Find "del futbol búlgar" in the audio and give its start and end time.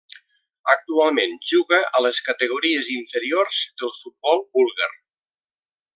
3.83-4.93